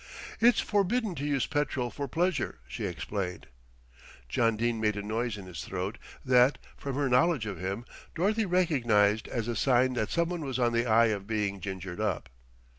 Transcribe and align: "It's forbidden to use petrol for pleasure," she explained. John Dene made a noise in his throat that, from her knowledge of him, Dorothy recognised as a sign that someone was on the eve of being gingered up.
"It's 0.39 0.59
forbidden 0.59 1.13
to 1.13 1.25
use 1.27 1.45
petrol 1.45 1.91
for 1.91 2.07
pleasure," 2.07 2.57
she 2.67 2.85
explained. 2.87 3.45
John 4.27 4.57
Dene 4.57 4.81
made 4.81 4.95
a 4.97 5.03
noise 5.03 5.37
in 5.37 5.45
his 5.45 5.63
throat 5.63 5.99
that, 6.25 6.57
from 6.75 6.95
her 6.95 7.07
knowledge 7.07 7.45
of 7.45 7.59
him, 7.59 7.85
Dorothy 8.15 8.47
recognised 8.47 9.27
as 9.27 9.47
a 9.47 9.55
sign 9.55 9.93
that 9.93 10.09
someone 10.09 10.41
was 10.41 10.57
on 10.57 10.71
the 10.73 10.87
eve 10.91 11.15
of 11.15 11.27
being 11.27 11.59
gingered 11.59 11.99
up. 12.01 12.29